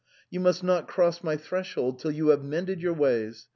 [0.31, 3.45] You shall not cross my threshold until you have mended your ways.